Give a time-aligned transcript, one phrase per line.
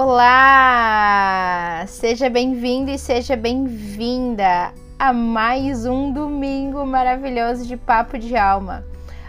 [0.00, 1.84] Olá!
[1.88, 8.84] Seja bem-vindo e seja bem-vinda a mais um domingo maravilhoso de Papo de Alma.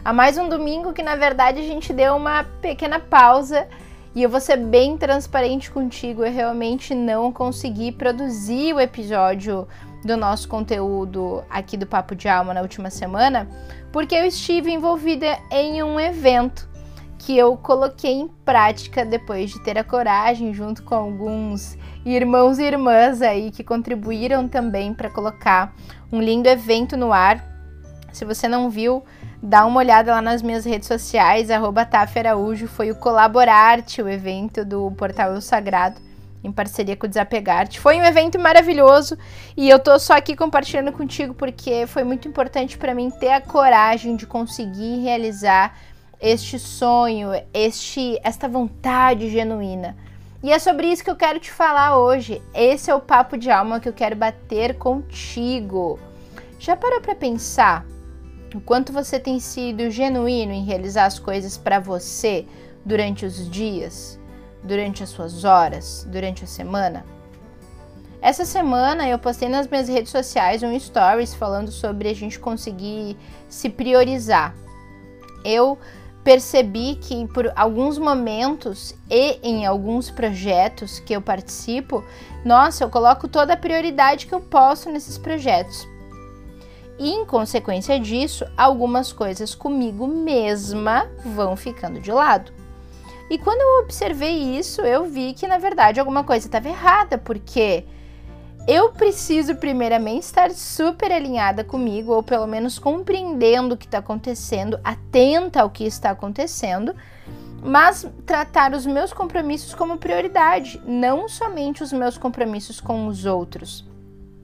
[0.05, 3.67] A mais um domingo que, na verdade, a gente deu uma pequena pausa
[4.13, 6.23] e eu vou ser bem transparente contigo.
[6.23, 9.67] Eu realmente não consegui produzir o episódio
[10.05, 13.49] do nosso conteúdo aqui do Papo de Alma na última semana,
[13.91, 16.69] porque eu estive envolvida em um evento
[17.19, 22.63] que eu coloquei em prática depois de ter a coragem, junto com alguns irmãos e
[22.63, 25.75] irmãs aí que contribuíram também para colocar
[26.11, 27.43] um lindo evento no ar.
[28.13, 29.03] Se você não viu,
[29.43, 34.63] dá uma olhada lá nas minhas redes sociais, arroba Araújo, foi o Colaborarte, o evento
[34.63, 35.99] do Portal Eu Sagrado,
[36.41, 37.81] em parceria com o Desapegarte.
[37.81, 39.17] Foi um evento maravilhoso
[39.57, 43.41] e eu tô só aqui compartilhando contigo porque foi muito importante para mim ter a
[43.41, 45.75] coragem de conseguir realizar
[46.19, 49.95] este sonho, este esta vontade genuína.
[50.41, 52.41] E é sobre isso que eu quero te falar hoje.
[52.53, 55.99] Esse é o papo de alma que eu quero bater contigo.
[56.57, 57.85] Já parou para pensar
[58.53, 62.45] o quanto você tem sido genuíno em realizar as coisas para você
[62.85, 64.19] durante os dias,
[64.63, 67.05] durante as suas horas, durante a semana?
[68.21, 73.17] Essa semana eu postei nas minhas redes sociais um stories falando sobre a gente conseguir
[73.47, 74.53] se priorizar.
[75.43, 75.77] Eu
[76.23, 82.03] percebi que por alguns momentos e em alguns projetos que eu participo,
[82.43, 85.87] nossa, eu coloco toda a prioridade que eu posso nesses projetos.
[86.97, 92.51] E em consequência disso, algumas coisas comigo mesma vão ficando de lado.
[93.29, 97.85] E quando eu observei isso, eu vi que na verdade alguma coisa estava errada, porque
[98.69, 104.79] eu preciso primeiramente estar super alinhada comigo, ou pelo menos compreendendo o que está acontecendo,
[104.83, 106.95] atenta ao que está acontecendo,
[107.63, 113.83] mas tratar os meus compromissos como prioridade, não somente os meus compromissos com os outros.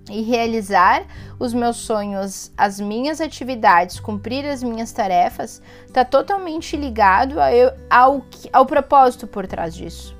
[0.10, 1.06] E realizar
[1.38, 7.52] os meus sonhos, as minhas atividades, cumprir as minhas tarefas, está totalmente ligado ao,
[7.92, 10.16] ao, ao propósito por trás disso.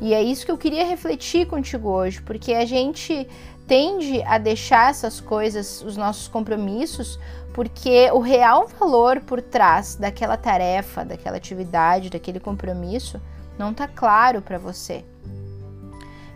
[0.00, 3.26] E é isso que eu queria refletir contigo hoje, porque a gente
[3.66, 7.18] tende a deixar essas coisas, os nossos compromissos,
[7.52, 13.20] porque o real valor por trás daquela tarefa, daquela atividade, daquele compromisso
[13.58, 15.02] não está claro para você.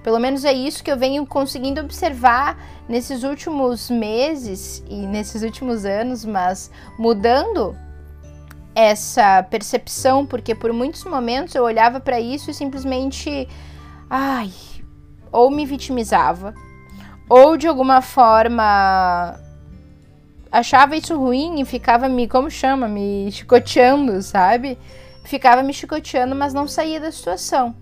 [0.03, 5.85] Pelo menos é isso que eu venho conseguindo observar nesses últimos meses e nesses últimos
[5.85, 7.77] anos, mas mudando
[8.75, 13.49] essa percepção, porque por muitos momentos eu olhava para isso e simplesmente,
[14.09, 14.51] ai,
[15.33, 16.55] ou me vitimizava,
[17.29, 19.39] ou de alguma forma
[20.51, 24.77] achava isso ruim e ficava me, como chama, me chicoteando, sabe?
[25.25, 27.75] Ficava me chicoteando, mas não saía da situação.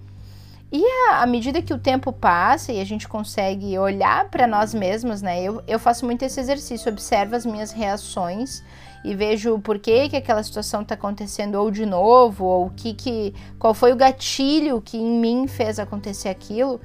[0.70, 5.22] E à medida que o tempo passa e a gente consegue olhar para nós mesmos,
[5.22, 5.42] né?
[5.42, 8.62] Eu, eu faço muito esse exercício, observo as minhas reações
[9.02, 13.34] e vejo por que, que aquela situação está acontecendo ou de novo, ou que, que
[13.58, 16.78] qual foi o gatilho que em mim fez acontecer aquilo.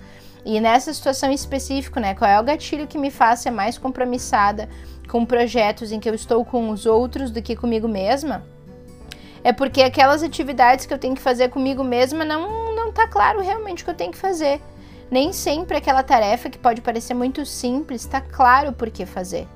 [0.46, 4.70] E nessa situação específica, né, qual é o gatilho que me faz ser mais compromissada
[5.10, 8.46] com projetos em que eu estou com os outros do que comigo mesma?
[9.44, 12.63] É porque aquelas atividades que eu tenho que fazer comigo mesma não
[12.94, 14.62] tá claro realmente o que eu tenho que fazer.
[15.12, 19.48] Nem sempre aquela tarefa que pode parecer muito simples está claro por que fazer.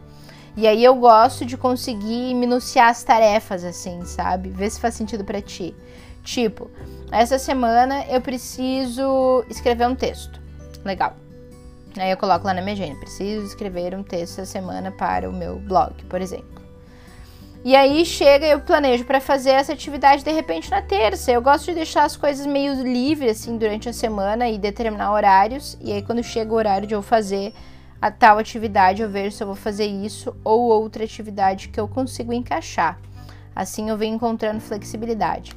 [0.56, 4.50] E aí eu gosto de conseguir minuciar as tarefas assim, sabe?
[4.50, 5.76] Ver se faz sentido para ti.
[6.24, 6.70] Tipo,
[7.12, 10.42] essa semana eu preciso escrever um texto.
[10.84, 11.16] Legal.
[11.96, 15.34] Aí eu coloco lá na minha agenda, preciso escrever um texto essa semana para o
[15.34, 16.57] meu blog, por exemplo.
[17.64, 21.32] E aí chega, eu planejo para fazer essa atividade de repente na terça.
[21.32, 25.78] Eu gosto de deixar as coisas meio livres assim durante a semana e determinar horários.
[25.82, 27.54] E aí quando chega o horário de eu fazer,
[28.02, 31.88] a tal atividade, eu vejo se eu vou fazer isso ou outra atividade que eu
[31.88, 33.00] consigo encaixar.
[33.56, 35.56] Assim eu venho encontrando flexibilidade.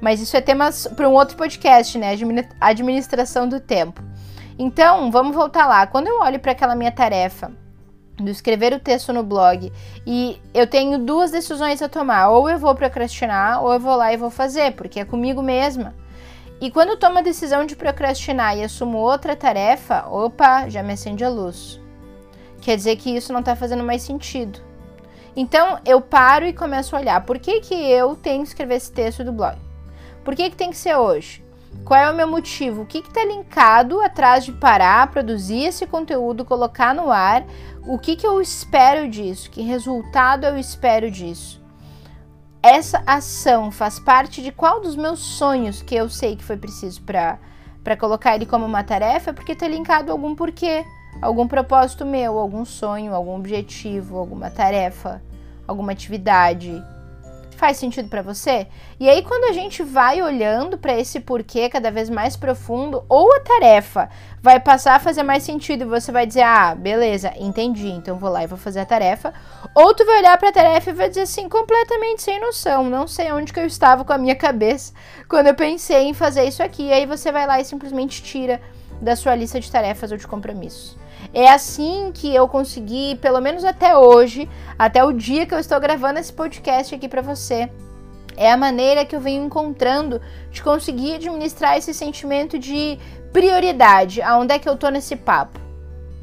[0.00, 2.08] Mas isso é tema para um outro podcast, né?
[2.60, 4.02] Administração do tempo.
[4.58, 5.86] Então, vamos voltar lá.
[5.86, 7.52] Quando eu olho para aquela minha tarefa
[8.16, 9.72] do escrever o texto no blog
[10.06, 14.12] e eu tenho duas decisões a tomar, ou eu vou procrastinar ou eu vou lá
[14.12, 15.94] e vou fazer, porque é comigo mesma.
[16.60, 20.94] E quando eu tomo a decisão de procrastinar e assumo outra tarefa, opa, já me
[20.94, 21.78] acende a luz.
[22.62, 24.58] Quer dizer que isso não está fazendo mais sentido.
[25.36, 27.20] Então eu paro e começo a olhar.
[27.26, 29.58] Por que, que eu tenho que escrever esse texto do blog?
[30.24, 31.45] Por que, que tem que ser hoje?
[31.84, 32.82] Qual é o meu motivo?
[32.82, 37.44] O que está linkado atrás de parar, produzir esse conteúdo, colocar no ar?
[37.86, 39.50] O que, que eu espero disso?
[39.50, 41.64] Que resultado eu espero disso?
[42.66, 47.00] essa ação faz parte de qual dos meus sonhos que eu sei que foi preciso
[47.02, 50.84] para colocar ele como uma tarefa, porque está linkado a algum porquê,
[51.22, 55.22] algum propósito meu, algum sonho, algum objetivo, alguma tarefa,
[55.64, 56.82] alguma atividade,
[57.56, 58.66] Faz sentido para você?
[59.00, 63.34] E aí quando a gente vai olhando para esse porquê cada vez mais profundo, ou
[63.34, 64.10] a tarefa
[64.42, 68.28] vai passar a fazer mais sentido e você vai dizer: "Ah, beleza, entendi, então vou
[68.28, 69.32] lá e vou fazer a tarefa",
[69.74, 73.08] ou tu vai olhar para a tarefa e vai dizer assim, completamente sem noção, não
[73.08, 74.92] sei onde que eu estava com a minha cabeça
[75.26, 76.88] quando eu pensei em fazer isso aqui.
[76.88, 78.60] E aí você vai lá e simplesmente tira
[79.00, 80.96] da sua lista de tarefas ou de compromissos.
[81.32, 85.78] É assim que eu consegui, pelo menos até hoje, até o dia que eu estou
[85.80, 87.70] gravando esse podcast aqui para você.
[88.36, 90.20] É a maneira que eu venho encontrando
[90.50, 92.98] de conseguir administrar esse sentimento de
[93.32, 94.20] prioridade.
[94.20, 95.58] Aonde é que eu tô nesse papo?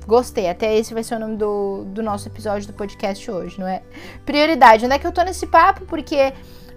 [0.06, 3.68] Gostei, até esse vai ser o nome do, do nosso episódio do podcast hoje, não
[3.68, 3.82] é?
[4.26, 4.86] Prioridade.
[4.86, 5.86] Onde é que eu tô nesse papo?
[5.86, 6.34] Porque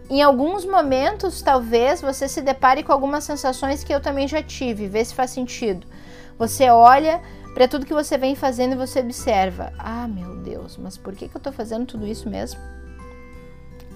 [0.08, 4.86] em alguns momentos, talvez você se depare com algumas sensações que eu também já tive,
[4.86, 5.86] vê se faz sentido.
[6.38, 7.20] Você olha
[7.56, 11.34] para tudo que você vem fazendo você observa: ah, meu Deus, mas por que, que
[11.34, 12.60] eu estou fazendo tudo isso mesmo?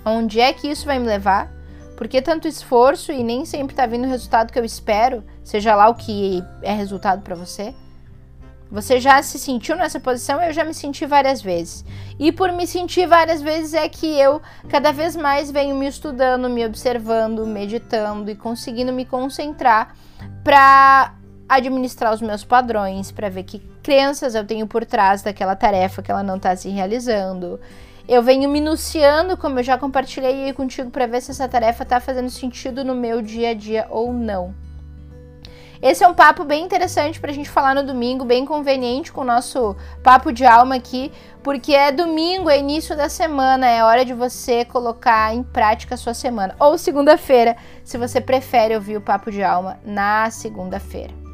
[0.02, 1.52] Onde é que isso vai me levar?
[1.94, 5.74] Por que tanto esforço e nem sempre está vindo o resultado que eu espero, seja
[5.74, 7.74] lá o que é resultado para você?
[8.70, 10.40] Você já se sentiu nessa posição?
[10.40, 11.84] Eu já me senti várias vezes.
[12.18, 14.40] E por me sentir várias vezes é que eu
[14.70, 19.94] cada vez mais venho me estudando, me observando, meditando e conseguindo me concentrar
[20.42, 21.14] para
[21.50, 26.10] administrar os meus padrões, para ver que crenças eu tenho por trás daquela tarefa que
[26.10, 27.58] ela não está se realizando.
[28.08, 32.00] Eu venho minuciando, como eu já compartilhei aí contigo, para ver se essa tarefa está
[32.00, 34.54] fazendo sentido no meu dia a dia ou não.
[35.82, 39.22] Esse é um papo bem interessante para a gente falar no domingo, bem conveniente com
[39.22, 41.10] o nosso papo de alma aqui,
[41.42, 45.98] porque é domingo, é início da semana, é hora de você colocar em prática a
[45.98, 46.54] sua semana.
[46.60, 51.29] Ou segunda-feira, se você prefere ouvir o papo de alma na segunda-feira.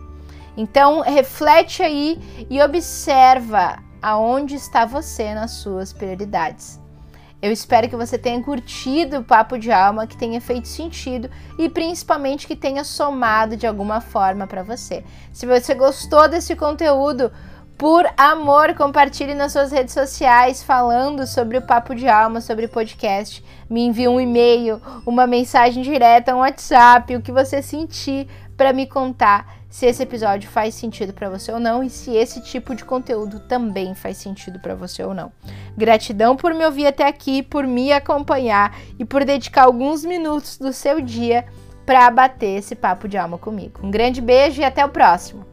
[0.56, 2.18] Então, reflete aí
[2.48, 6.80] e observa aonde está você nas suas prioridades.
[7.42, 11.68] Eu espero que você tenha curtido o papo de alma, que tenha feito sentido e
[11.68, 15.04] principalmente que tenha somado de alguma forma para você.
[15.32, 17.30] Se você gostou desse conteúdo,
[17.76, 22.70] por amor, compartilhe nas suas redes sociais falando sobre o Papo de Alma, sobre o
[22.70, 23.44] podcast.
[23.68, 28.86] Me envie um e-mail, uma mensagem direta, um WhatsApp, o que você sentir para me
[28.86, 32.82] contar se esse episódio faz sentido para você ou não e se esse tipo de
[32.82, 35.30] conteúdo também faz sentido para você ou não.
[35.76, 40.72] Gratidão por me ouvir até aqui, por me acompanhar e por dedicar alguns minutos do
[40.72, 41.44] seu dia
[41.84, 43.80] para bater esse papo de alma comigo.
[43.82, 45.44] Um grande beijo e até o próximo.